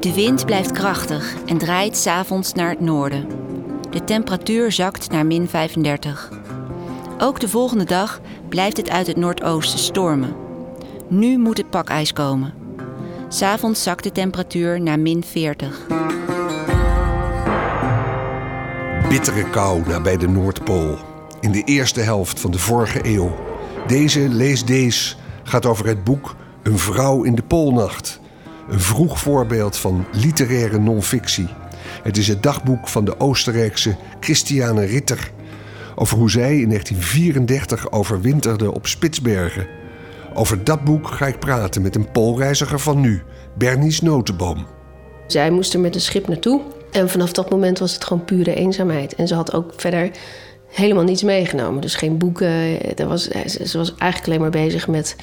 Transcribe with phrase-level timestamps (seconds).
[0.00, 3.26] De wind blijft krachtig en draait s'avonds naar het noorden.
[3.90, 6.30] De temperatuur zakt naar min 35.
[7.18, 10.36] Ook de volgende dag blijft het uit het noordoosten stormen.
[11.08, 12.54] Nu moet het pakijs komen.
[13.28, 15.86] S'avonds zakt de temperatuur naar min 40.
[19.08, 20.96] Bittere kou nabij de Noordpool.
[21.40, 23.34] In de eerste helft van de vorige eeuw.
[23.86, 28.20] Deze Lees deze gaat over het boek Een vrouw in de Poolnacht.
[28.68, 31.48] Een vroeg voorbeeld van literaire non-fictie.
[32.02, 35.30] Het is het dagboek van de Oostenrijkse Christiane Ritter.
[35.94, 39.66] Over hoe zij in 1934 overwinterde op Spitsbergen.
[40.34, 43.22] Over dat boek ga ik praten met een Poolreiziger van nu,
[43.58, 44.66] Bernice Notenboom.
[45.26, 46.60] Zij moest er met een schip naartoe.
[46.92, 49.14] En vanaf dat moment was het gewoon pure eenzaamheid.
[49.14, 50.10] En ze had ook verder
[50.68, 51.80] helemaal niets meegenomen.
[51.80, 52.78] Dus geen boeken.
[52.94, 55.16] Dat was, ze was eigenlijk alleen maar bezig met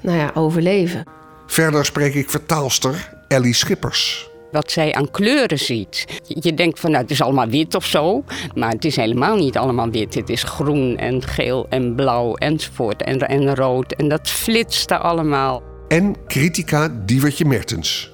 [0.00, 1.04] nou ja, overleven.
[1.46, 4.28] Verder spreek ik vertaalster Ellie Schippers.
[4.52, 6.04] Wat zij aan kleuren ziet.
[6.26, 8.24] Je denkt van nou, het is allemaal wit of zo.
[8.54, 10.14] Maar het is helemaal niet allemaal wit.
[10.14, 13.02] Het is groen en geel en blauw enzovoort.
[13.02, 13.92] En, en rood.
[13.92, 15.62] En dat flitste allemaal.
[15.88, 18.12] En critica Diewertje Mertens.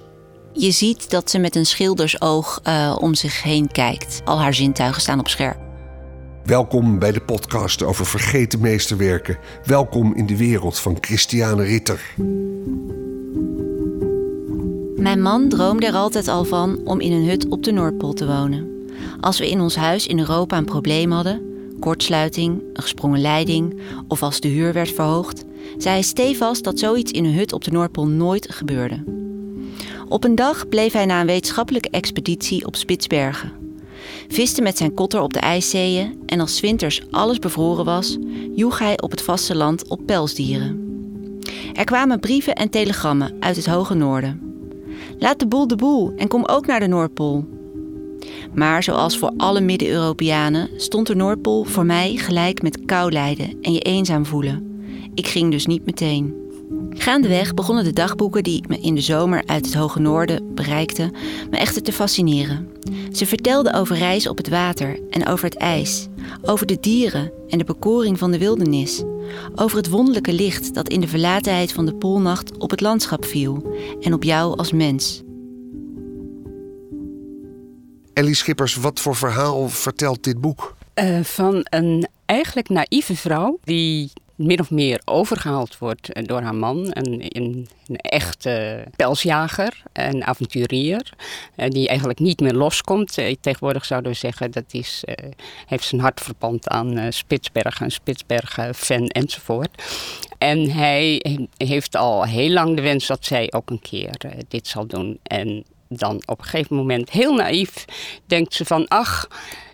[0.52, 4.20] Je ziet dat ze met een schildersoog uh, om zich heen kijkt.
[4.24, 5.58] Al haar zintuigen staan op scherp.
[6.44, 9.38] Welkom bij de podcast over vergeten meesterwerken.
[9.64, 12.14] Welkom in de wereld van Christiane Ritter.
[15.00, 18.26] Mijn man droomde er altijd al van om in een hut op de Noordpool te
[18.26, 18.88] wonen.
[19.20, 21.42] Als we in ons huis in Europa een probleem hadden,
[21.78, 25.44] kortsluiting, een gesprongen leiding of als de huur werd verhoogd,
[25.78, 29.04] zei hij stevast dat zoiets in een hut op de Noordpool nooit gebeurde.
[30.08, 33.52] Op een dag bleef hij na een wetenschappelijke expeditie op Spitsbergen.
[34.28, 38.18] Viste met zijn kotter op de ijszeeën en als winters alles bevroren was,
[38.54, 40.88] joeg hij op het vasteland op pelsdieren.
[41.72, 44.49] Er kwamen brieven en telegrammen uit het hoge noorden.
[45.20, 47.48] Laat de boel de boel en kom ook naar de Noordpool.
[48.54, 53.72] Maar zoals voor alle Midden-Europeanen stond de Noordpool voor mij gelijk met kou lijden en
[53.72, 54.82] je eenzaam voelen.
[55.14, 56.39] Ik ging dus niet meteen.
[56.90, 61.10] Gaandeweg begonnen de dagboeken die ik me in de zomer uit het hoge noorden bereikte
[61.50, 62.68] me echter te fascineren.
[63.12, 66.08] Ze vertelden over reizen op het water en over het ijs,
[66.42, 69.02] over de dieren en de bekoring van de wildernis,
[69.54, 73.76] over het wonderlijke licht dat in de verlatenheid van de poolnacht op het landschap viel
[74.00, 75.22] en op jou als mens.
[78.12, 80.74] Ellie Schippers, wat voor verhaal vertelt dit boek?
[80.94, 84.10] Uh, van een eigenlijk naïeve vrouw die
[84.40, 86.86] min of meer overgehaald wordt eh, door haar man.
[86.90, 91.12] Een, een, echte pelsjager, een avonturier,
[91.54, 93.18] eh, die eigenlijk niet meer loskomt.
[93.18, 95.04] Eh, tegenwoordig zouden we zeggen dat is,
[95.66, 99.82] heeft zijn hart verpand aan Spitsbergen, een Spitsbergen-fan enzovoort.
[100.38, 101.22] En hij
[101.56, 105.18] heeft al heel lang de wens dat zij ook een keer dit zal doen.
[105.22, 105.64] En
[105.98, 107.84] dan op een gegeven moment, heel naïef,
[108.26, 109.28] denkt ze van ach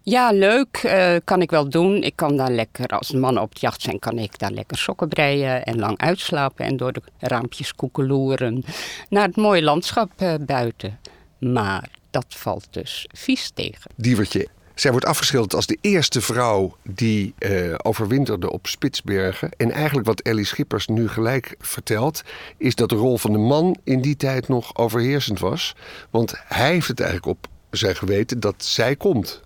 [0.09, 0.83] ja, leuk.
[0.85, 2.03] Uh, kan ik wel doen.
[2.03, 5.09] Ik kan daar lekker, als mannen op de jacht zijn, kan ik daar lekker sokken
[5.09, 8.65] breien en lang uitslapen en door de raampjes koekeloeren
[9.09, 10.99] naar het mooie landschap uh, buiten.
[11.39, 13.91] Maar dat valt dus vies tegen.
[14.81, 19.51] Zij wordt afgeschilderd als de eerste vrouw die uh, overwinterde op Spitsbergen.
[19.57, 22.23] En eigenlijk wat Ellie Schippers nu gelijk vertelt,
[22.57, 25.75] is dat de rol van de man in die tijd nog overheersend was.
[26.11, 29.41] Want hij heeft het eigenlijk op zijn geweten dat zij komt.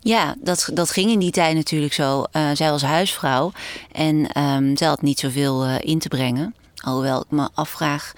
[0.00, 2.24] Ja, dat, dat ging in die tijd natuurlijk zo.
[2.32, 3.52] Uh, zij was huisvrouw
[3.92, 6.54] en um, zij had niet zoveel uh, in te brengen.
[6.76, 8.12] Alhoewel ik me afvraag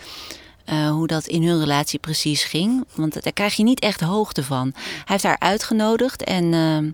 [0.72, 2.84] uh, hoe dat in hun relatie precies ging.
[2.94, 4.72] Want daar krijg je niet echt hoogte van.
[4.74, 6.90] Hij heeft haar uitgenodigd en ehm,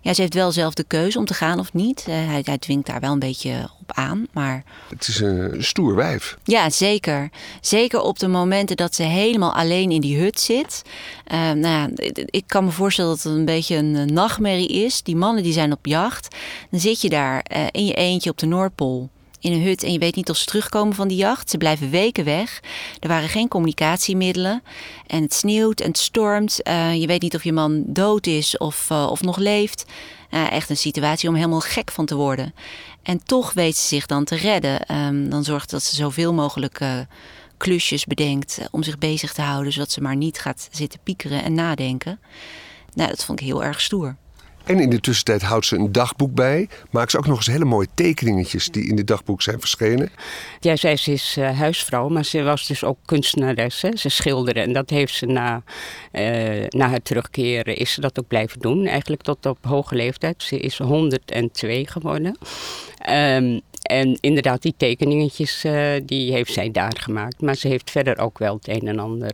[0.00, 2.04] ja, ze heeft wel zelf de keuze om te gaan of niet.
[2.04, 4.64] hij, hij dwingt daar wel een beetje op aan, maar...
[4.88, 6.38] Het is een stoer wijf.
[6.44, 7.30] Ja, zeker.
[7.60, 10.82] Zeker op de momenten dat ze helemaal alleen in die hut zit.
[11.32, 11.88] Uh, nou ja,
[12.26, 15.02] ik kan me voorstellen dat het een beetje een nachtmerrie is.
[15.02, 16.36] Die mannen die zijn op jacht.
[16.70, 19.10] Dan zit je daar in je eentje op de Noordpool
[19.46, 21.50] in een hut en je weet niet of ze terugkomen van die jacht.
[21.50, 22.60] Ze blijven weken weg.
[23.00, 24.62] Er waren geen communicatiemiddelen.
[25.06, 26.60] En het sneeuwt en het stormt.
[26.68, 29.84] Uh, je weet niet of je man dood is of, uh, of nog leeft.
[30.30, 32.54] Uh, echt een situatie om helemaal gek van te worden.
[33.02, 34.96] En toch weet ze zich dan te redden.
[34.96, 36.80] Um, dan zorgt dat ze zoveel mogelijk
[37.56, 41.54] klusjes bedenkt om zich bezig te houden, zodat ze maar niet gaat zitten piekeren en
[41.54, 42.20] nadenken.
[42.94, 44.16] Nou, dat vond ik heel erg stoer.
[44.66, 46.68] En in de tussentijd houdt ze een dagboek bij.
[46.90, 50.10] Maakt ze ook nog eens hele mooie tekeningetjes die in dit dagboek zijn verschenen.
[50.60, 53.82] Ja, zij is uh, huisvrouw, maar ze was dus ook kunstenares.
[53.82, 53.96] Hè?
[53.96, 55.62] Ze schilderde en dat heeft ze na,
[56.12, 58.86] uh, na haar terugkeren is ze dat ook blijven doen.
[58.86, 60.42] Eigenlijk tot op hoge leeftijd.
[60.42, 62.38] Ze is 102 geworden.
[63.10, 67.40] Um, en inderdaad, die tekeningetjes uh, die heeft zij daar gemaakt.
[67.40, 69.32] Maar ze heeft verder ook wel het een en ander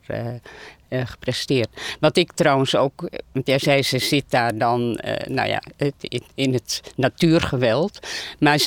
[0.93, 1.69] gepresteerd.
[2.01, 5.63] Wat ik trouwens ook, want jij zei ze zit daar dan, nou ja,
[5.99, 7.99] in, in, het natuurgeweld.
[8.39, 8.61] Maar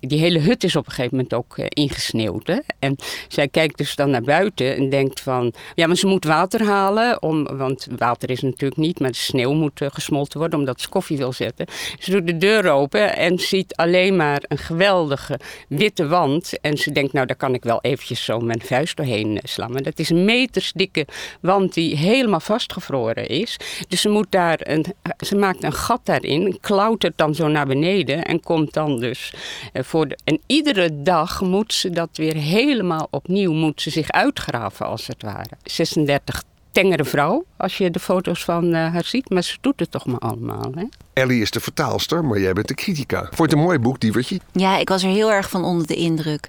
[0.00, 2.46] die hele hut is op een gegeven moment ook ingesneeuwd.
[2.46, 2.58] Hè?
[2.78, 2.96] En
[3.28, 7.22] zij kijkt dus dan naar buiten en denkt van, ja, maar ze moet water halen,
[7.22, 11.16] om, want water is natuurlijk niet, maar de sneeuw moet gesmolten worden omdat ze koffie
[11.16, 11.66] wil zetten.
[11.98, 16.60] Ze doet de deur open en ziet alleen maar een geweldige witte wand.
[16.60, 19.40] En ze denkt, nou daar kan ik wel eventjes zo mijn vuist doorheen.
[19.56, 21.06] Maar dat is een metersdikke
[21.40, 23.56] wand die helemaal vastgevroren is.
[23.88, 24.84] Dus ze, moet daar een,
[25.18, 29.32] ze maakt een gat daarin, klautert dan zo naar beneden en komt dan dus
[29.72, 30.06] eh, voor.
[30.24, 35.22] En iedere dag moet ze dat weer helemaal opnieuw, moet ze zich uitgraven als het
[35.22, 35.50] ware.
[35.64, 36.42] 36
[36.82, 39.30] tengere vrouw, als je de foto's van uh, haar ziet.
[39.30, 40.72] Maar ze doet het toch maar allemaal.
[40.74, 40.84] Hè?
[41.12, 43.20] Ellie is de vertaalster, maar jij bent de critica.
[43.20, 44.40] Vond je het een mooi boek, Dievertje?
[44.52, 46.48] Ja, ik was er heel erg van onder de indruk.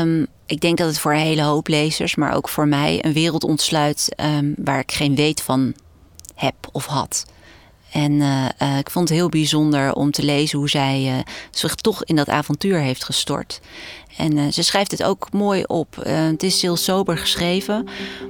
[0.00, 3.12] Um, ik denk dat het voor een hele hoop lezers, maar ook voor mij, een
[3.12, 5.74] wereld ontsluit um, waar ik geen weet van
[6.34, 7.26] heb of had.
[7.94, 11.18] En uh, uh, ik vond het heel bijzonder om te lezen hoe zij uh,
[11.50, 13.60] zich toch in dat avontuur heeft gestort.
[14.16, 15.96] En ze schrijft het ook mooi op.
[16.08, 17.86] Het is heel sober geschreven.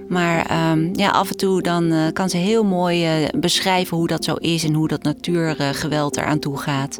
[0.09, 4.35] Maar um, ja, af en toe dan kan ze heel mooi beschrijven hoe dat zo
[4.35, 6.99] is en hoe dat natuurgeweld eraan toe gaat.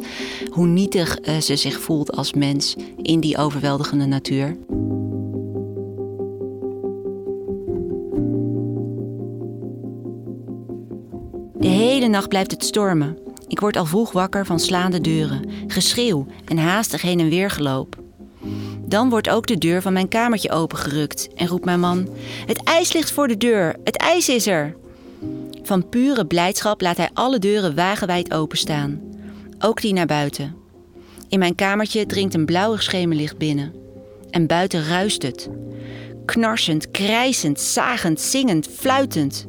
[0.51, 4.57] Hoe nietig ze zich voelt als mens in die overweldigende natuur.
[11.65, 13.19] De hele nacht blijft het stormen.
[13.49, 17.97] Ik word al vroeg wakker van slaande deuren, geschreeuw en haastig heen en weer geloop.
[18.87, 22.09] Dan wordt ook de deur van mijn kamertje opengerukt en roept mijn man:
[22.47, 24.77] Het ijs ligt voor de deur, het ijs is er!
[25.63, 29.01] Van pure blijdschap laat hij alle deuren wagenwijd openstaan,
[29.59, 30.55] ook die naar buiten.
[31.29, 33.73] In mijn kamertje dringt een blauwig schemerlicht binnen.
[34.31, 35.49] En buiten ruist het.
[36.25, 39.47] Knarsend, krijsend, zagend, zingend, fluitend.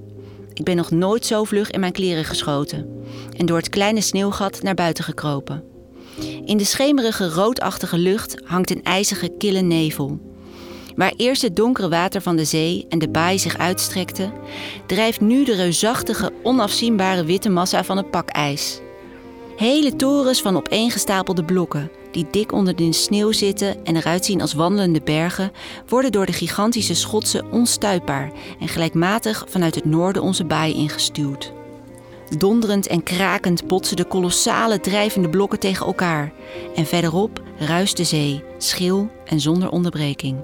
[0.55, 3.03] Ik ben nog nooit zo vlug in mijn kleren geschoten
[3.37, 5.63] en door het kleine sneeuwgat naar buiten gekropen.
[6.45, 10.19] In de schemerige roodachtige lucht hangt een ijzige kille nevel.
[10.95, 14.31] Waar eerst het donkere water van de zee en de baai zich uitstrekte,
[14.85, 18.79] drijft nu de reusachtige, onafzienbare witte massa van het pakijs.
[19.55, 24.53] Hele torens van opeengestapelde blokken, die dik onder de sneeuw zitten en eruit zien als
[24.53, 25.51] wandelende bergen,
[25.87, 31.53] worden door de gigantische schotsen onstuitbaar en gelijkmatig vanuit het noorden onze baai ingestuwd.
[32.37, 36.33] Donderend en krakend botsen de kolossale drijvende blokken tegen elkaar.
[36.75, 40.37] En verderop ruist de zee, schil en zonder onderbreking.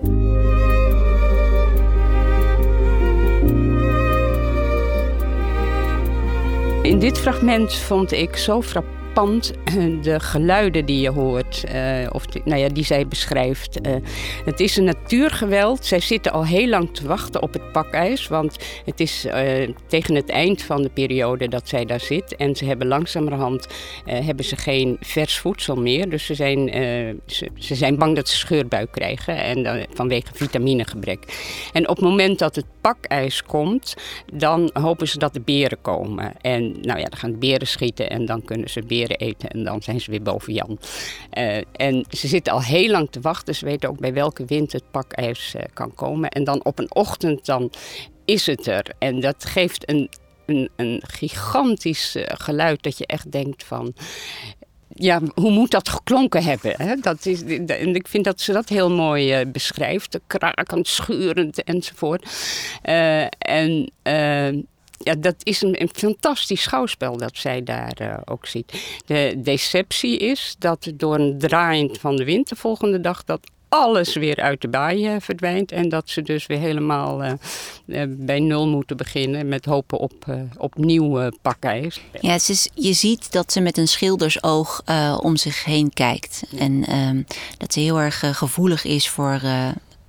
[6.82, 9.54] In dit fragment vond ik zo frappant pand,
[10.02, 13.88] de geluiden die je hoort, uh, of nou ja, die zij beschrijft.
[13.88, 13.96] Uh,
[14.46, 15.86] het is een natuurgeweld.
[15.86, 19.28] Zij zitten al heel lang te wachten op het pakijs, want het is
[19.88, 22.36] tegen het eind van de periode dat zij daar zit.
[22.36, 23.68] En ze hebben langzamerhand
[24.06, 26.10] hebben ze geen vers voedsel meer.
[26.10, 26.70] Dus ze zijn,
[27.26, 31.20] ze, ze, zijn bang dat ze scheurbuik krijgen en vanwege vitaminegebrek.
[31.74, 33.96] En op het moment dat het pakijs komt,
[34.34, 36.34] dan hopen ze dat de beren komen.
[36.42, 39.64] En nou ja, dan gaan de beren schieten en dan kunnen ze beren eten en
[39.64, 40.80] dan zijn ze weer boven Jan.
[41.38, 43.56] Uh, en ze zitten al heel lang te wachten.
[43.56, 46.30] Ze weten ook bij welke wind het pakijs uh, kan komen.
[46.30, 47.72] En dan op een ochtend dan
[48.26, 48.86] is het er.
[49.00, 50.10] En dat geeft een,
[50.46, 53.94] een, een gigantisch uh, geluid dat je echt denkt van
[54.94, 56.74] ja, hoe moet dat geklonken hebben?
[56.78, 56.96] Hè?
[56.96, 60.20] Dat is, en ik vind dat ze dat heel mooi uh, beschrijft.
[60.28, 62.30] Krakend, schurend enzovoort.
[63.38, 63.92] En
[65.04, 69.00] ja, dat is een, een, fantastisch schouwspel dat zij daar uh, ook ziet.
[69.06, 73.40] De deceptie is dat door een draaiend van de wind de volgende dag dat
[73.70, 75.72] alles weer uit de baai uh, verdwijnt.
[75.72, 80.26] En dat ze dus weer helemaal uh, bij nul moeten beginnen met hopen op,
[80.58, 82.02] op nieuw pakijs.
[82.22, 84.84] Ja, het is, je ziet dat ze met een schildersoog
[85.22, 86.44] om zich heen kijkt.
[86.58, 87.22] En ehm,
[87.58, 89.42] dat ze heel erg gevoelig is voor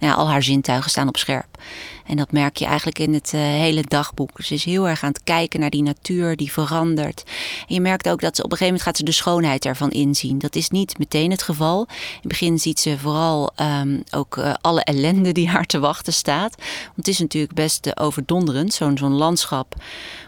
[0.06, 1.59] ja, al haar zintuigen staan op scherp.
[2.06, 4.30] En dat merk je eigenlijk in het uh, hele dagboek.
[4.42, 7.23] Ze is heel erg aan het kijken naar die natuur die verandert.
[7.68, 9.90] En je merkt ook dat ze op een gegeven moment gaat ze de schoonheid ervan
[9.90, 10.38] inzien.
[10.38, 11.80] Dat is niet meteen het geval.
[11.88, 16.12] In het begin ziet ze vooral um, ook uh, alle ellende die haar te wachten
[16.12, 16.54] staat.
[16.56, 19.75] Want het is natuurlijk best uh, overdonderend, zo'n zo'n landschap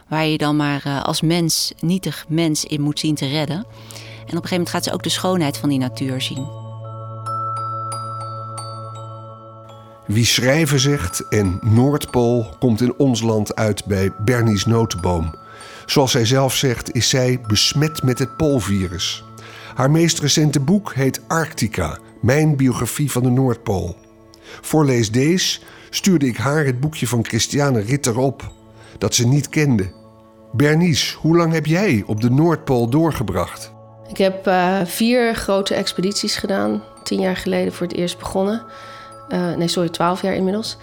[0.09, 3.57] waar je dan maar als mens, nietig mens in moet zien te redden.
[3.57, 6.63] En op een gegeven moment gaat ze ook de schoonheid van die natuur zien.
[10.07, 15.35] Wie schrijven zegt en Noordpool komt in ons land uit bij Bernie's notenboom.
[15.87, 19.25] Zoals zij zelf zegt, is zij besmet met het poolvirus.
[19.75, 23.97] Haar meest recente boek heet Arctica, mijn biografie van de Noordpool.
[24.61, 28.53] Voor Lees stuurde ik haar het boekje van Christiane Ritter op.
[28.99, 29.93] dat ze niet kende.
[30.53, 33.73] Bernice, hoe lang heb jij op de Noordpool doorgebracht?
[34.09, 36.83] Ik heb uh, vier grote expedities gedaan.
[37.03, 38.63] Tien jaar geleden voor het eerst begonnen.
[39.28, 40.76] Uh, nee, sorry, twaalf jaar inmiddels.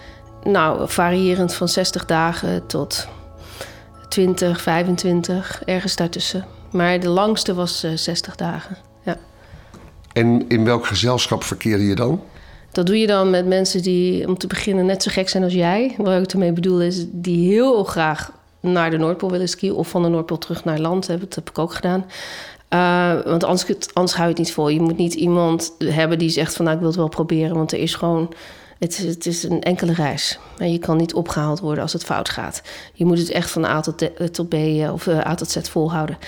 [0.44, 3.08] Nou, variërend van 60 dagen tot
[4.08, 6.46] 20, 25, ergens daartussen.
[6.72, 8.76] Maar de langste was uh, 60 dagen.
[9.02, 9.16] Ja.
[10.12, 12.20] En in welk gezelschap verkeerde je dan?
[12.72, 15.52] Dat doe je dan met mensen die, om te beginnen, net zo gek zijn als
[15.52, 15.94] jij.
[15.98, 19.72] Wat ik ermee bedoel is, die heel graag naar de Noordpool willen skiën...
[19.72, 21.06] of van de Noordpool terug naar land.
[21.06, 22.04] Dat heb ik ook gedaan.
[22.74, 24.68] Uh, want anders, anders hou je het niet vol.
[24.68, 26.64] Je moet niet iemand hebben die zegt van...
[26.64, 28.32] nou, ik wil het wel proberen, want er is gewoon...
[28.78, 30.38] Het, het is een enkele reis.
[30.58, 32.62] En je kan niet opgehaald worden als het fout gaat.
[32.92, 36.18] Je moet het echt van A tot, tot B eh, of A tot Z volhouden.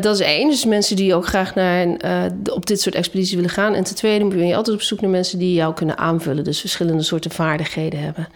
[0.00, 0.48] Dat is één.
[0.48, 1.86] Dus mensen die ook graag naar,
[2.52, 3.74] op dit soort expedities willen gaan.
[3.74, 6.44] En ten tweede ben je altijd op zoek naar mensen die jou kunnen aanvullen.
[6.44, 8.28] Dus verschillende soorten vaardigheden hebben.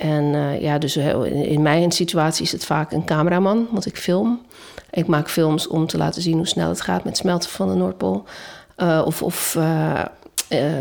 [0.00, 4.40] En uh, ja, dus in mijn situatie is het vaak een cameraman, want ik film.
[4.90, 7.74] Ik maak films om te laten zien hoe snel het gaat met smelten van de
[7.74, 8.24] Noordpool.
[9.04, 10.02] of of uh,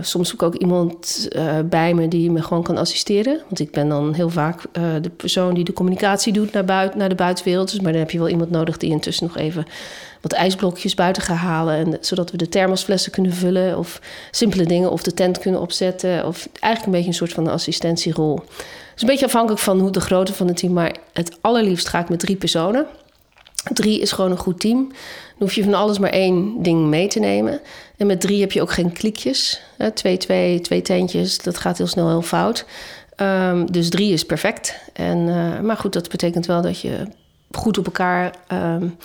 [0.02, 1.28] soms zoek ik ook iemand
[1.66, 3.42] bij me die me gewoon kan assisteren.
[3.48, 4.62] Want ik ben dan heel vaak
[5.02, 7.72] de persoon die de communicatie doet naar, buiten, naar de buitenwereld.
[7.72, 9.66] Dus, maar dan heb je wel iemand nodig die intussen nog even
[10.22, 11.76] wat ijsblokjes buiten gaat halen.
[11.76, 13.78] En, zodat we de thermosflessen kunnen vullen.
[13.78, 14.92] Of simpele dingen.
[14.92, 16.26] Of de tent kunnen opzetten.
[16.26, 18.44] Of eigenlijk een beetje een soort van assistentierol.
[18.98, 20.74] Dus een beetje afhankelijk van hoe de grootte van het team.
[20.74, 22.86] Maar het allerliefst ga ik met drie personen.
[23.74, 24.88] Drie is gewoon een goed team.
[24.88, 27.62] Dan hoef je van alles maar één ding mee te nemen.
[27.98, 29.62] En met drie heb je ook geen klikjes.
[29.94, 32.66] Twee, twee, twee tentjes, dat gaat heel snel heel fout.
[33.22, 34.76] Um, dus drie is perfect.
[34.94, 37.08] En, uh, maar goed, dat betekent wel dat je
[37.52, 38.98] goed op elkaar um,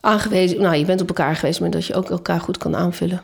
[0.00, 0.60] aangewezen...
[0.60, 3.22] Nou, je bent op elkaar geweest, maar dat je ook elkaar goed kan aanvullen.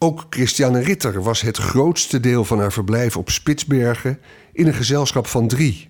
[0.00, 4.18] Ook Christiane Ritter was het grootste deel van haar verblijf op Spitsbergen...
[4.52, 5.88] in een gezelschap van drie.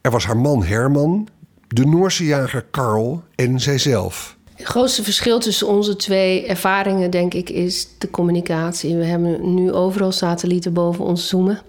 [0.00, 1.28] Er was haar man Herman,
[1.68, 4.36] de Noorse jager Karl en zijzelf.
[4.54, 8.96] Het grootste verschil tussen onze twee ervaringen, denk ik, is de communicatie.
[8.96, 11.60] We hebben nu overal satellieten boven ons zoomen.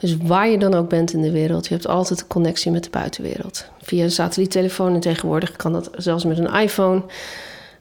[0.00, 2.84] Dus waar je dan ook bent in de wereld, je hebt altijd een connectie met
[2.84, 3.64] de buitenwereld.
[3.82, 7.02] Via een satelliettelefoon en tegenwoordig kan dat zelfs met een iPhone.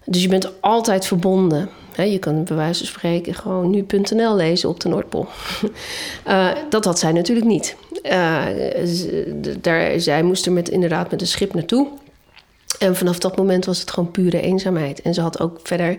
[0.05, 1.69] Dus je bent altijd verbonden.
[2.03, 5.27] Je kan bij wijze van spreken gewoon nu.nl lezen op de Noordpool.
[6.27, 7.75] Uh, dat had zij natuurlijk niet.
[8.03, 8.45] Uh,
[9.61, 11.87] daar, zij moest er met, inderdaad met een schip naartoe.
[12.79, 15.01] En vanaf dat moment was het gewoon pure eenzaamheid.
[15.01, 15.97] En ze had ook verder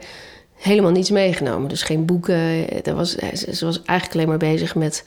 [0.55, 1.69] helemaal niets meegenomen.
[1.69, 2.83] Dus geen boeken.
[2.85, 5.03] Er was, ze was eigenlijk alleen maar bezig met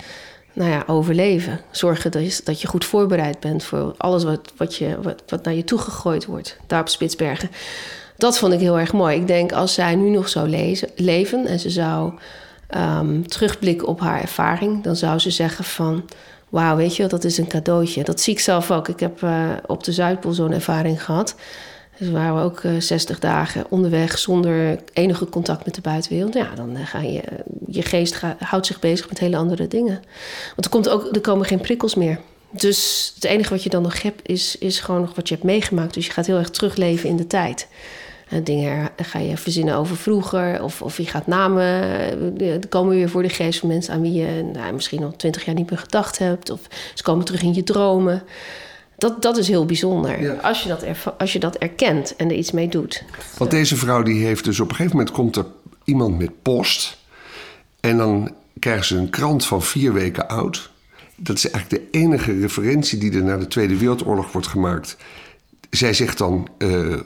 [0.54, 1.60] nou ja, overleven.
[1.72, 5.44] Zorgen dat je, dat je goed voorbereid bent voor alles wat, wat, je, wat, wat
[5.44, 6.58] naar je toe gegooid wordt.
[6.68, 7.50] Daar op Spitsbergen.
[8.24, 9.16] Dat vond ik heel erg mooi.
[9.16, 12.14] Ik denk als zij nu nog zou lezen, leven en ze zou
[12.78, 16.04] um, terugblikken op haar ervaring, dan zou ze zeggen van.
[16.50, 18.04] Wauw, weet je, dat is een cadeautje.
[18.04, 18.88] Dat zie ik zelf ook.
[18.88, 21.36] Ik heb uh, op de Zuidpool zo'n ervaring gehad.
[21.98, 26.34] Dus waren we ook uh, 60 dagen onderweg zonder enige contact met de buitenwereld.
[26.34, 27.22] Ja, dan uh, ga je,
[27.68, 30.02] je geest houdt zich bezig met hele andere dingen.
[30.48, 32.20] Want er, komt ook, er komen geen prikkels meer.
[32.52, 35.46] Dus het enige wat je dan nog hebt, is, is gewoon nog wat je hebt
[35.46, 35.94] meegemaakt.
[35.94, 37.68] Dus je gaat heel erg terugleven in de tijd.
[38.34, 40.64] En dingen ga je verzinnen over vroeger.
[40.64, 41.64] Of, of je gaat namen.
[42.42, 45.46] Er komen weer voor de geest van mensen aan wie je nou, misschien al twintig
[45.46, 46.50] jaar niet meer gedacht hebt.
[46.50, 46.60] Of
[46.94, 48.24] ze komen terug in je dromen.
[48.98, 50.22] Dat, dat is heel bijzonder.
[50.22, 50.34] Ja.
[50.34, 50.84] Als, je dat
[51.18, 53.04] als je dat erkent en er iets mee doet.
[53.38, 55.46] Want deze vrouw die heeft dus op een gegeven moment komt er
[55.84, 56.98] iemand met post.
[57.80, 60.72] En dan krijgen ze een krant van vier weken oud.
[61.16, 64.98] Dat is eigenlijk de enige referentie die er naar de Tweede Wereldoorlog wordt gemaakt.
[65.70, 66.48] Zij zegt dan.
[66.58, 67.00] Uh,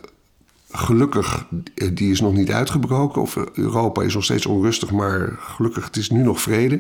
[0.71, 3.21] gelukkig, eh, die is nog niet uitgebroken.
[3.21, 6.79] Of Europa is nog steeds onrustig, maar gelukkig, het is nu nog vrede.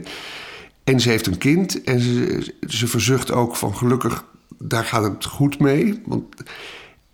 [0.83, 4.25] En ze heeft een kind en ze, ze verzucht ook van gelukkig,
[4.57, 6.01] daar gaat het goed mee.
[6.05, 6.23] Want,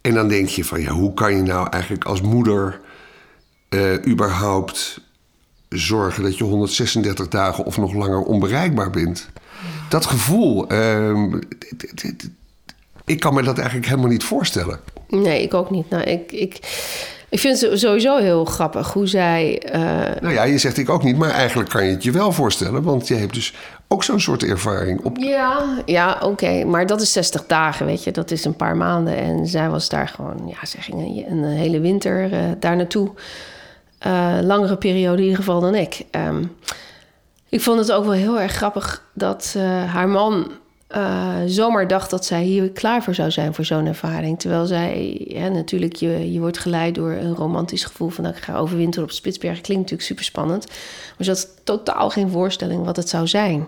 [0.01, 2.79] en dan denk je van, ja, hoe kan je nou eigenlijk als moeder
[3.69, 5.01] uh, überhaupt
[5.69, 9.29] zorgen dat je 136 dagen of nog langer onbereikbaar bent?
[9.89, 11.33] Dat gevoel, uh,
[13.05, 14.79] ik kan me dat eigenlijk helemaal niet voorstellen.
[15.22, 15.89] Nee, ik ook niet.
[15.89, 16.60] Nou, ik, ik,
[17.29, 19.63] ik vind het sowieso heel grappig hoe zij.
[19.75, 19.82] Uh...
[20.22, 22.84] Nou ja, je zegt ik ook niet, maar eigenlijk kan je het je wel voorstellen,
[22.84, 23.53] want je hebt dus
[23.88, 25.03] ook zo'n soort ervaring.
[25.03, 25.17] Op...
[25.17, 29.17] Ja, ja oké, maar dat is 60 dagen, weet je, dat is een paar maanden.
[29.17, 33.12] En zij was daar gewoon, ja, ze ging een, een hele winter uh, daar naartoe.
[34.08, 36.05] Uh, langere periode in ieder geval dan ik.
[36.12, 36.55] Um,
[37.50, 39.55] ik vond het ook wel heel erg grappig dat
[39.88, 40.51] haar man
[40.95, 44.39] uh, zomaar dacht dat zij hier klaar voor zou zijn voor zo'n ervaring.
[44.39, 48.57] Terwijl zij, natuurlijk, je, je wordt geleid door een romantisch gevoel van nou, ik ga
[48.57, 49.62] overwinteren op Spitsbergen.
[49.62, 50.67] Klinkt natuurlijk super spannend.
[51.17, 53.67] Maar ze had totaal geen voorstelling wat het zou zijn.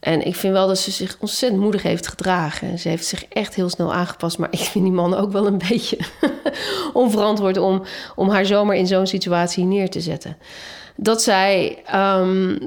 [0.00, 2.78] En ik vind wel dat ze zich ontzettend moedig heeft gedragen.
[2.78, 4.38] Ze heeft zich echt heel snel aangepast.
[4.38, 5.98] Maar ik vind die man ook wel een beetje
[6.92, 7.82] onverantwoord om,
[8.14, 10.36] om haar zomaar in zo'n situatie neer te zetten.
[10.96, 12.58] Dat zij, um,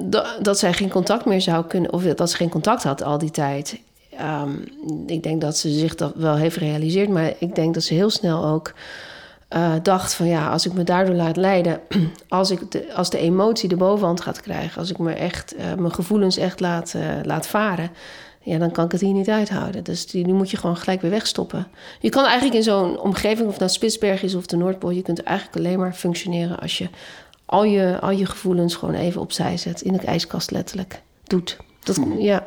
[0.42, 3.32] dat zij geen contact meer zou kunnen, of dat ze geen contact had al die
[3.32, 3.80] tijd.
[4.22, 4.64] Um,
[5.08, 8.10] ik denk dat ze zich dat wel heeft gerealiseerd, maar ik denk dat ze heel
[8.10, 8.74] snel ook
[9.50, 11.82] uh, dacht van ja, als ik me daardoor laat leiden,
[12.28, 15.74] als, ik de, als de emotie de bovenhand gaat krijgen, als ik me echt, uh,
[15.74, 17.92] mijn gevoelens echt laat, uh, laat varen,
[18.42, 19.84] ja, dan kan ik het hier niet uithouden.
[19.84, 21.68] Dus die, die moet je gewoon gelijk weer wegstoppen.
[22.00, 25.02] Je kan eigenlijk in zo'n omgeving, of het nou Spitsberg is of de Noordpool, je
[25.02, 26.90] kunt eigenlijk alleen maar functioneren als je
[27.46, 31.58] al je, al je gevoelens gewoon even opzij zet, in de ijskast letterlijk doet.
[31.84, 32.44] Dat, ja.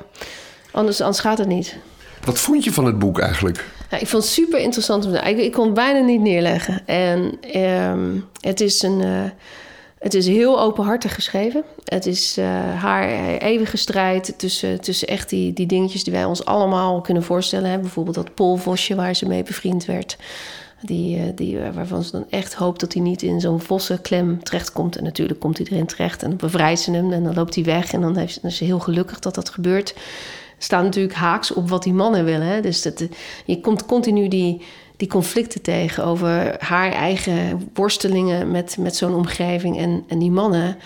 [0.73, 1.76] Anders, anders gaat het niet.
[2.25, 3.64] Wat vond je van het boek eigenlijk?
[3.91, 5.05] Ja, ik vond het super interessant.
[5.05, 6.87] Ik, ik kon het bijna niet neerleggen.
[6.87, 9.00] En um, het is een.
[9.00, 9.23] Uh,
[9.99, 11.64] het is heel openhartig geschreven.
[11.85, 12.45] Het is uh,
[12.81, 17.71] haar eeuwige strijd tussen, tussen echt die, die dingetjes die wij ons allemaal kunnen voorstellen.
[17.71, 17.79] Hè?
[17.79, 20.17] Bijvoorbeeld dat polvosje waar ze mee bevriend werd.
[20.81, 24.97] Die, uh, die, waarvan ze dan echt hoopt dat hij niet in zo'n vossenklem terechtkomt.
[24.97, 27.64] En natuurlijk komt hij erin terecht en dan bevrijdt ze hem en dan loopt hij
[27.64, 27.93] weg.
[27.93, 29.95] En dan, heeft, dan is ze heel gelukkig dat dat gebeurt
[30.64, 32.47] staat natuurlijk haaks op wat die mannen willen.
[32.47, 32.61] Hè?
[32.61, 33.04] Dus dat,
[33.45, 34.62] je komt continu die,
[34.97, 39.78] die conflicten tegen over haar eigen worstelingen met, met zo'n omgeving.
[39.78, 40.76] En, en die mannen,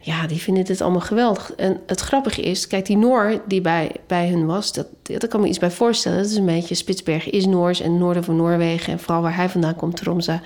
[0.00, 1.52] ja, die vinden het allemaal geweldig.
[1.56, 5.40] En het grappige is, kijk, die Noor die bij, bij hun was, dat, dat kan
[5.40, 6.18] me iets bij voorstellen.
[6.18, 8.92] Dat is een beetje, Spitsbergen is Noors en noorden van Noorwegen.
[8.92, 10.40] En vooral waar hij vandaan komt, Tromsø,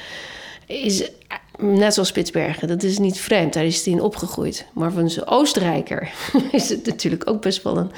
[0.66, 1.10] is
[1.58, 4.66] Net zoals Spitsbergen, dat is niet vreemd, daar is hij in opgegroeid.
[4.72, 6.12] Maar voor een Oostenrijker
[6.50, 7.90] is het natuurlijk ook best wel een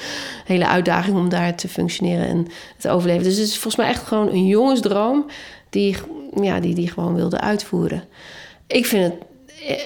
[0.44, 2.46] hele uitdaging om daar te functioneren en
[2.78, 3.22] te overleven.
[3.22, 5.26] Dus het is volgens mij echt gewoon een jongensdroom
[5.70, 5.96] die,
[6.40, 8.04] ja, die die gewoon wilde uitvoeren.
[8.66, 9.14] Ik vind het.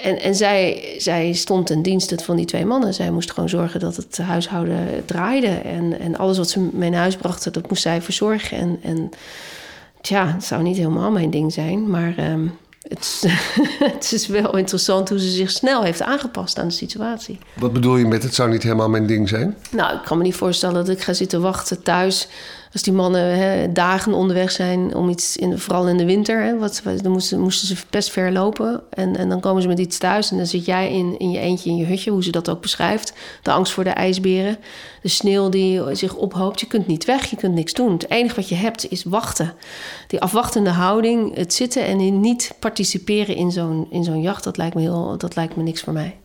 [0.03, 2.93] En, en zij, zij stond ten dienste van die twee mannen.
[2.93, 5.47] Zij moest gewoon zorgen dat het huishouden draaide.
[5.47, 8.57] En, en alles wat ze mee naar huis brachten, dat moest zij verzorgen.
[8.57, 9.09] En, en
[10.01, 12.31] tja, het zou niet helemaal mijn ding zijn, maar.
[12.31, 13.23] Um, het,
[13.93, 17.39] het, is wel interessant hoe ze zich snel heeft aangepast aan de situatie.
[17.55, 19.57] Wat bedoel je met het zou niet helemaal mijn ding zijn?
[19.71, 22.27] Nou, ik kan me niet voorstellen dat ik ga zitten wachten thuis.
[22.73, 26.57] Als die mannen hè, dagen onderweg zijn om iets, in, vooral in de winter, hè,
[26.57, 28.81] wat, dan moesten, moesten ze best ver lopen.
[28.89, 31.39] En, en dan komen ze met iets thuis en dan zit jij in, in je
[31.39, 33.13] eentje in je hutje, hoe ze dat ook beschrijft.
[33.41, 34.57] De angst voor de ijsberen,
[35.01, 36.59] de sneeuw die zich ophoopt.
[36.59, 37.91] Je kunt niet weg, je kunt niks doen.
[37.91, 39.53] Het enige wat je hebt is wachten.
[40.07, 44.75] Die afwachtende houding, het zitten en niet participeren in zo'n, in zo'n jacht, dat lijkt,
[44.75, 46.15] me heel, dat lijkt me niks voor mij.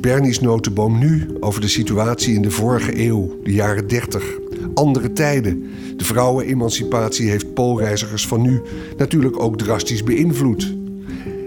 [0.00, 4.49] Bernie's notenboom nu over de situatie in de vorige eeuw, de jaren 30.
[4.74, 5.64] Andere tijden.
[5.96, 8.60] De vrouwenemancipatie heeft poolreizigers van nu
[8.96, 10.74] natuurlijk ook drastisch beïnvloed.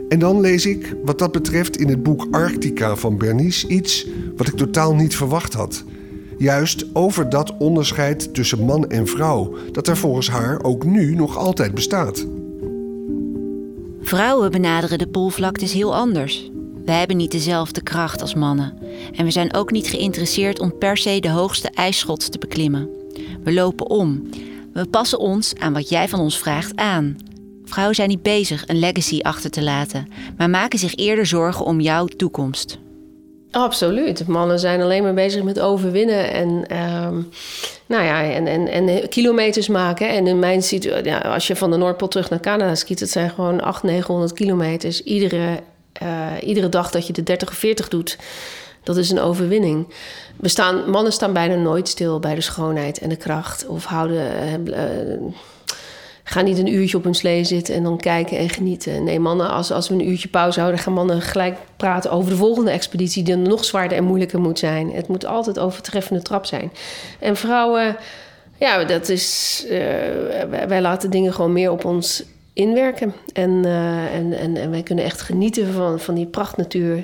[0.09, 4.47] En dan lees ik, wat dat betreft, in het boek Arctica van Bernice iets wat
[4.47, 5.83] ik totaal niet verwacht had.
[6.37, 11.37] Juist over dat onderscheid tussen man en vrouw, dat er volgens haar ook nu nog
[11.37, 12.25] altijd bestaat.
[14.01, 16.51] Vrouwen benaderen de poolvlaktes heel anders.
[16.85, 18.73] Wij hebben niet dezelfde kracht als mannen.
[19.15, 22.89] En we zijn ook niet geïnteresseerd om per se de hoogste ijsschots te beklimmen.
[23.43, 24.29] We lopen om.
[24.73, 27.17] We passen ons aan wat jij van ons vraagt aan.
[27.65, 31.79] Vrouwen zijn niet bezig een legacy achter te laten, maar maken zich eerder zorgen om
[31.79, 32.77] jouw toekomst.
[33.51, 34.27] Absoluut.
[34.27, 37.29] Mannen zijn alleen maar bezig met overwinnen en, um,
[37.85, 40.09] nou ja, en, en, en kilometers maken.
[40.09, 43.09] En in mijn situatie, ja, als je van de Noordpool terug naar Canada skiet, het
[43.09, 45.03] zijn gewoon 800, 900 kilometers.
[45.03, 45.59] Iedere
[46.01, 48.17] uh, iedere dag dat je de 30 of 40 doet,
[48.83, 49.87] dat is een overwinning.
[50.87, 53.67] Mannen staan bijna nooit stil bij de schoonheid en de kracht.
[53.67, 54.27] Of houden,
[54.67, 55.27] uh,
[56.23, 59.03] gaan niet een uurtje op hun slee zitten en dan kijken en genieten.
[59.03, 62.37] Nee, mannen, als, als we een uurtje pauze houden, gaan mannen gelijk praten over de
[62.37, 64.91] volgende expeditie, die nog zwaarder en moeilijker moet zijn.
[64.91, 66.71] Het moet altijd overtreffende trap zijn.
[67.19, 67.95] En vrouwen,
[68.57, 69.65] ja, dat is.
[70.67, 73.13] wij laten dingen gewoon meer op ons inwerken.
[73.33, 73.65] En,
[74.13, 77.03] en, en, en, wij kunnen echt genieten van, van die prachtnatuur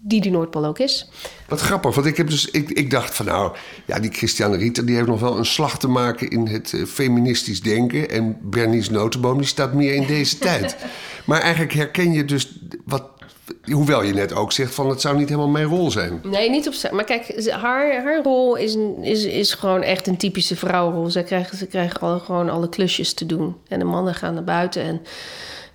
[0.00, 1.08] die die Noordpool ook is.
[1.48, 4.86] Wat grappig, want ik, heb dus, ik, ik dacht van nou, ja, die Christiane Rieter
[4.86, 8.10] die heeft nog wel een slag te maken in het uh, feministisch denken.
[8.10, 10.76] En Bernice Notenboom die staat meer in deze tijd.
[11.24, 13.16] Maar eigenlijk herken je dus wat
[13.62, 16.20] Hoewel je net ook zegt van het zou niet helemaal mijn rol zijn.
[16.22, 20.56] Nee, niet op Maar kijk, haar, haar rol is, is, is gewoon echt een typische
[20.56, 21.10] vrouwenrol.
[21.10, 23.56] Ze krijgen, ze krijgen al, gewoon alle klusjes te doen.
[23.68, 25.02] En de mannen gaan naar buiten en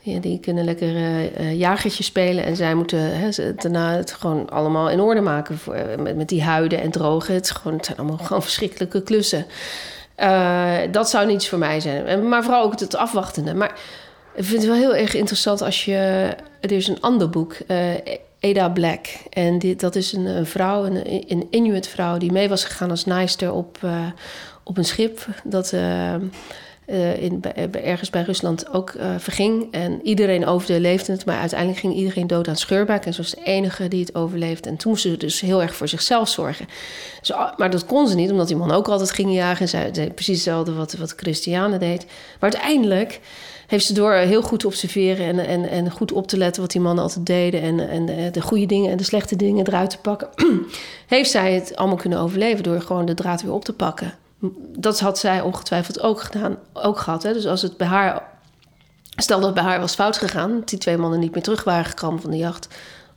[0.05, 2.43] ja, die kunnen lekker uh, jagertje spelen.
[2.43, 5.57] En zij moeten hè, daarna het gewoon allemaal in orde maken.
[5.57, 7.33] Voor, eh, met, met die huiden en drogen.
[7.33, 9.45] Het, gewoon, het zijn allemaal gewoon verschrikkelijke klussen.
[10.91, 12.27] Dat zou niets voor mij zijn.
[12.27, 13.53] Maar vooral ook het afwachtende.
[13.53, 13.79] Maar
[14.35, 16.29] ik vind het wel heel erg interessant als je.
[16.61, 17.55] Er is een ander boek.
[17.67, 17.77] Uh,
[18.39, 19.05] Ada Black.
[19.29, 22.17] En dit, dat is een, vrouw, een, een Inuit vrouw...
[22.17, 23.77] die mee was gegaan als naaister op,
[24.63, 25.27] op een schip...
[25.43, 25.73] dat
[26.87, 27.41] uh, in,
[27.71, 29.71] ergens bij Rusland ook verging.
[29.71, 31.25] En iedereen overleefde leefde het...
[31.25, 33.05] maar uiteindelijk ging iedereen dood aan scheurbuik.
[33.05, 34.69] En ze was de enige die het overleefde.
[34.69, 36.67] En toen moest ze dus heel erg voor zichzelf zorgen.
[37.19, 39.61] Dus, maar dat kon ze niet, omdat die man ook altijd ging jagen...
[39.61, 42.05] en zij deed precies hetzelfde wat, wat Christiane deed.
[42.39, 43.19] Maar uiteindelijk
[43.67, 46.71] heeft ze door heel goed te observeren en, en, en goed op te letten wat
[46.71, 47.61] die mannen altijd deden.
[47.61, 50.29] En, en de, goede dingen en de slechte dingen eruit te pakken.
[51.07, 54.13] heeft zij het allemaal kunnen overleven door gewoon de draad weer op te pakken.
[54.77, 57.23] Dat had zij ongetwijfeld ook gedaan, ook gehad.
[57.23, 57.33] Hè?
[57.33, 58.31] Dus als het bij haar.
[59.15, 61.85] Stel dat het bij haar was fout gegaan, die twee mannen niet meer terug waren
[61.85, 62.67] gekomen van de jacht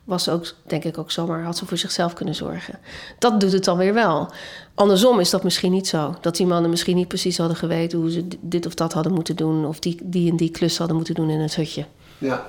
[0.07, 2.79] was ook, denk ik, ook zomaar, had ze voor zichzelf kunnen zorgen.
[3.19, 4.31] Dat doet het dan weer wel.
[4.75, 6.17] Andersom is dat misschien niet zo.
[6.21, 9.37] Dat die mannen misschien niet precies hadden geweten hoe ze dit of dat hadden moeten
[9.37, 11.87] doen, of die, die en die klus hadden moeten doen in het hutje.
[12.19, 12.47] Ja.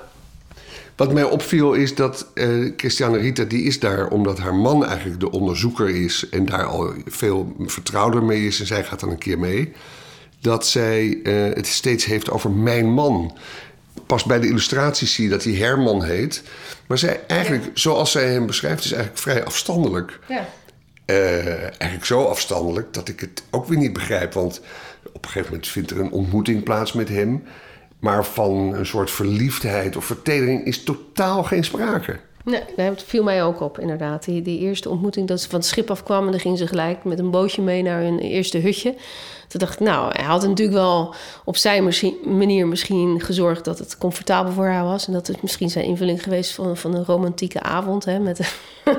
[0.98, 5.20] Wat mij opviel is dat uh, Christiane Rita, die is daar omdat haar man eigenlijk
[5.20, 9.18] de onderzoeker is en daar al veel vertrouwder mee is en zij gaat dan een
[9.18, 9.72] keer mee.
[10.40, 13.36] Dat zij uh, het steeds heeft over mijn man
[14.06, 16.42] pas bij de illustraties zie je dat hij Herman heet.
[16.86, 20.18] Maar zij eigenlijk, zoals zij hem beschrijft, is eigenlijk vrij afstandelijk.
[20.28, 20.48] Ja.
[21.06, 24.32] Uh, eigenlijk zo afstandelijk dat ik het ook weer niet begrijp.
[24.32, 24.60] Want
[25.12, 27.42] op een gegeven moment vindt er een ontmoeting plaats met hem.
[27.98, 32.18] Maar van een soort verliefdheid of vertedering is totaal geen sprake.
[32.44, 34.24] Nee, dat viel mij ook op, inderdaad.
[34.24, 36.24] Die, die eerste ontmoeting dat ze van het schip afkwamen...
[36.24, 38.94] en dan gingen ze gelijk met een bootje mee naar hun eerste hutje.
[39.48, 41.92] Toen dacht ik, nou, hij had natuurlijk wel op zijn
[42.24, 43.64] manier misschien gezorgd...
[43.64, 45.06] dat het comfortabel voor haar was.
[45.06, 48.04] En dat het misschien zijn invulling geweest van, van een romantieke avond...
[48.04, 48.54] Hè, met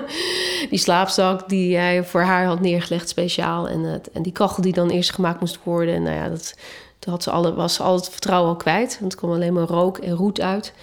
[0.70, 3.68] die slaapzak die hij voor haar had neergelegd speciaal.
[3.68, 5.94] En, het, en die kachel die dan eerst gemaakt moest worden.
[5.94, 6.56] En nou ja, dat,
[7.00, 8.98] toen had ze alle, was ze al het vertrouwen al kwijt.
[9.00, 10.74] Want er kwam alleen maar rook en roet uit...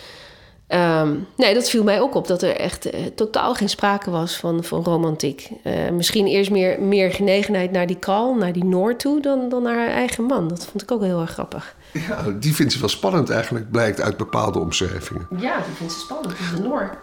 [0.69, 4.37] Um, nee, dat viel mij ook op, dat er echt uh, totaal geen sprake was
[4.37, 5.51] van, van romantiek.
[5.65, 9.63] Uh, misschien eerst meer, meer genegenheid naar die Kal, naar die Noor toe, dan, dan
[9.63, 10.49] naar haar eigen man.
[10.49, 11.75] Dat vond ik ook heel erg grappig.
[11.93, 15.27] Ja, die vindt ze wel spannend eigenlijk, blijkt uit bepaalde omschrijvingen.
[15.39, 16.99] Ja, die vindt ze spannend, de Noor.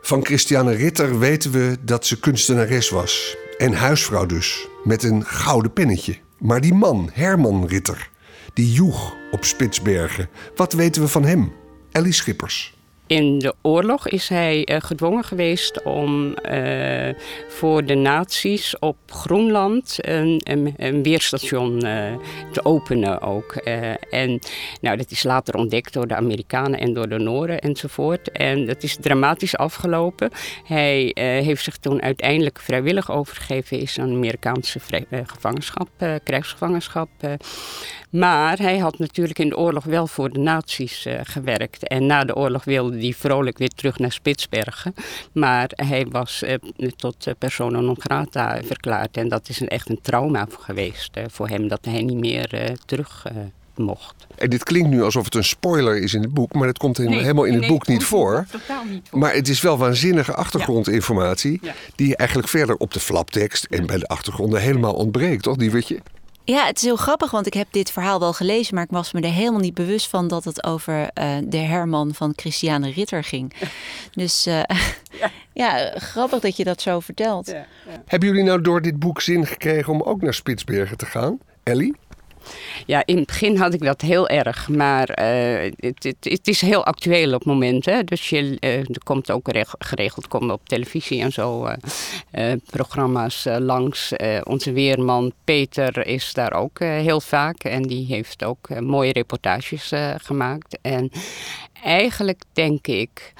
[0.00, 3.36] Van Christiane Ritter weten we dat ze kunstenares was.
[3.58, 6.16] En huisvrouw dus, met een gouden pennetje.
[6.38, 8.12] Maar die man, Herman Ritter
[8.54, 10.28] die joeg op Spitsbergen.
[10.56, 11.52] Wat weten we van hem?
[11.92, 12.73] Ellie Schippers.
[13.06, 17.08] In de oorlog is hij uh, gedwongen geweest om uh,
[17.48, 20.40] voor de nazi's op Groenland een,
[20.76, 22.14] een, weerstation uh,
[22.52, 23.52] te openen ook.
[24.10, 24.38] en
[24.80, 28.32] nou, dat is later ontdekt door de Amerikanen en door de Noren enzovoort.
[28.32, 30.30] En dat is dramatisch afgelopen.
[30.64, 31.10] Hij
[31.44, 34.80] heeft zich toen uiteindelijk vrijwillig overgegeven, is aan Amerikaanse
[35.26, 35.88] gevangenschap,
[36.24, 37.08] krijgsgevangenschap.
[38.10, 41.88] maar hij had natuurlijk in de oorlog wel voor de nazi's gewerkt.
[41.88, 44.94] En na de oorlog wilde die vrolijk weer terug naar Spitsbergen.
[45.32, 46.54] Maar hij was eh,
[46.96, 49.16] tot uh, persona non grata verklaard.
[49.16, 52.54] En dat is een, echt een trauma geweest eh, voor hem, dat hij niet meer
[52.54, 53.26] eh, terug
[53.76, 54.26] mocht.
[54.34, 56.96] En dit klinkt nu alsof het een spoiler is in het boek, maar dat komt
[56.96, 58.46] helemaal in het boek niet voor.
[58.50, 59.18] Totaal niet voor.
[59.18, 61.60] Maar het is wel waanzinnige achtergrondinformatie,
[61.94, 65.88] die eigenlijk verder op de flaptekst en bij de achtergronden helemaal ontbreekt, toch, die weet
[65.88, 66.00] je?
[66.46, 69.12] Ja, het is heel grappig, want ik heb dit verhaal wel gelezen, maar ik was
[69.12, 73.24] me er helemaal niet bewust van dat het over uh, de Herman van Christiane Ritter
[73.24, 73.52] ging.
[74.12, 74.62] Dus uh,
[75.20, 75.30] ja.
[75.52, 75.92] ja.
[75.96, 77.46] grappig dat je dat zo vertelt.
[77.46, 77.66] Ja,
[78.06, 81.96] Hebben jullie nou door dit boek zin gekregen om ook naar Spitsbergen te gaan, Ellie?
[82.86, 84.68] Ja, in het begin had ik dat heel erg.
[84.68, 87.84] Maar uh, het, het, het, is heel actueel op het moment.
[87.84, 88.04] Hè?
[88.04, 91.68] Dus je, uh, er komt ook geregeld komen op televisie en zo
[92.32, 94.12] uh, programma's langs.
[94.44, 97.64] onze weerman Peter is daar ook heel vaak.
[97.64, 100.78] En die heeft ook mooie reportages gemaakt.
[100.82, 101.10] En
[101.82, 103.32] eigenlijk denk ik...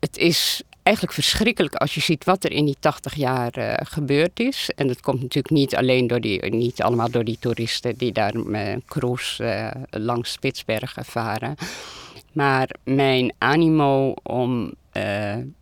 [0.00, 4.40] Het is eigenlijk verschrikkelijk als je ziet wat er in die 80 jaar uh, gebeurd
[4.40, 4.70] is.
[4.76, 8.38] En dat komt natuurlijk niet alleen door die, niet allemaal door die toeristen die daar
[8.38, 9.70] met cruise uh,
[10.02, 11.54] langs Spitsbergen varen.
[12.32, 14.72] Maar mijn animo om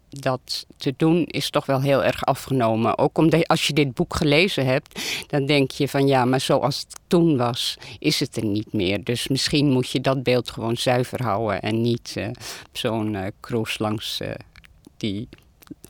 [0.09, 2.99] dat te doen is toch wel heel erg afgenomen.
[2.99, 6.79] Ook omdat als je dit boek gelezen hebt, dan denk je van ja, maar zoals
[6.79, 9.05] het toen was, is het er niet meer.
[9.05, 12.17] Dus misschien moet je dat beeld gewoon zuiver houden en niet
[12.73, 14.21] zo'n cruise langs
[15.03, 15.29] die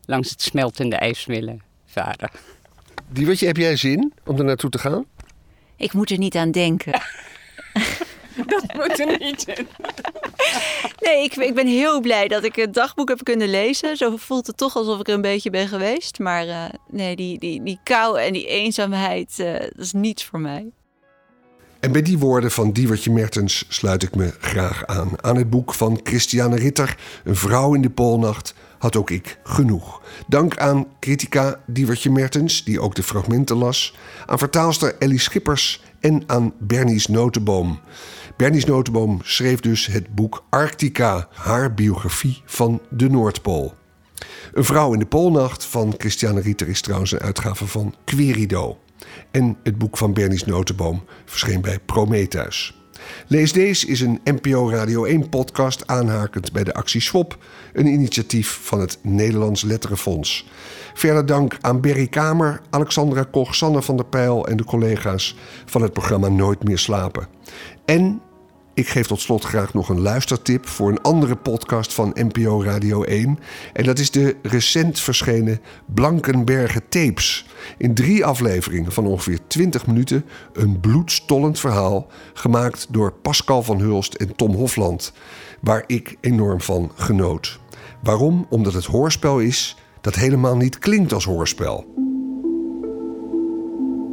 [0.05, 2.31] langs het smeltende ijs willen varen.
[3.09, 5.05] Die je, heb jij zin om er naartoe te gaan?
[5.77, 6.93] Ik moet er niet aan denken.
[8.53, 9.67] dat moet er niet in.
[11.01, 13.97] Nee, ik, ik, ben heel blij dat ik het dagboek heb kunnen lezen.
[13.97, 16.19] Zo voelt het toch alsof ik er een beetje ben geweest.
[16.19, 20.41] Maar uh, nee, die, die, die kou en die eenzaamheid, uh, dat is niets voor
[20.41, 20.71] mij.
[21.81, 25.11] En bij die woorden van Diewertje Mertens sluit ik me graag aan.
[25.21, 30.03] Aan het boek van Christiane Ritter, Een vrouw in de Poolnacht, had ook ik genoeg.
[30.27, 33.97] Dank aan critica Diewertje Mertens, die ook de fragmenten las.
[34.27, 37.81] Aan vertaalster Ellie Schippers en aan Bernies Notenboom.
[38.37, 43.75] Bernies Notenboom schreef dus het boek Arctica, haar biografie van de Noordpool.
[44.53, 48.79] Een vrouw in de Poolnacht van Christiane Ritter is trouwens een uitgave van Querido.
[49.31, 52.82] En het boek van Bernies Notenboom verscheen bij Prometheus.
[53.27, 57.39] Lees Deze is een NPO Radio 1 podcast aanhakend bij de actie Swap,
[57.73, 60.49] een initiatief van het Nederlands Letterenfonds.
[60.95, 65.83] Verder dank aan Berry Kamer, Alexandra Koch, Sanne van der Pijl en de collega's van
[65.83, 67.27] het programma Nooit meer slapen.
[67.85, 68.21] En
[68.75, 73.03] ik geef tot slot graag nog een luistertip voor een andere podcast van NPO Radio
[73.03, 73.39] 1.
[73.73, 77.47] En dat is de recent verschenen Blankenbergen Tapes.
[77.79, 82.07] In drie afleveringen van ongeveer 20 minuten een bloedstollend verhaal.
[82.33, 85.13] Gemaakt door Pascal van Hulst en Tom Hofland.
[85.61, 87.59] Waar ik enorm van genoot.
[88.03, 88.47] Waarom?
[88.49, 91.85] Omdat het hoorspel is dat helemaal niet klinkt als hoorspel.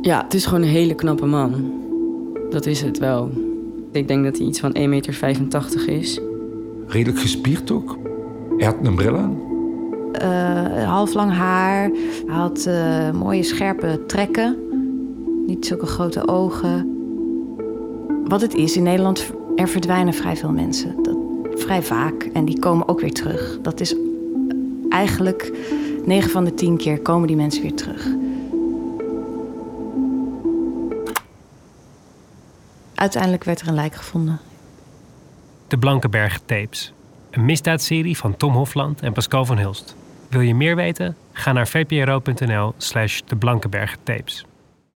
[0.02, 1.74] Ja, het is gewoon een hele knappe man.
[2.50, 3.49] Dat is het wel.
[3.92, 6.20] Ik denk dat hij iets van 1,85 meter is.
[6.88, 7.98] Redelijk gespierd ook.
[8.58, 9.38] Hij had een bril aan.
[10.22, 11.92] Uh, half lang haar.
[12.26, 14.58] Hij had uh, mooie scherpe trekken.
[15.46, 16.98] Niet zulke grote ogen.
[18.24, 20.96] Wat het is, in Nederland er verdwijnen vrij veel mensen.
[21.04, 21.18] Dat,
[21.52, 22.30] vrij vaak.
[22.34, 23.60] En die komen ook weer terug.
[23.62, 23.96] Dat is
[24.90, 25.52] eigenlijk
[26.06, 28.08] 9 van de 10 keer komen die mensen weer terug.
[33.00, 34.40] Uiteindelijk werd er een lijk gevonden.
[35.68, 36.94] De Blankenberg Tapes.
[37.32, 39.96] Een misdaadserie van Tom Hofland en Pascal van Hulst.
[40.30, 41.16] Wil je meer weten?
[41.32, 43.36] Ga naar vpro.nl slash de
[44.04, 44.46] Tapes.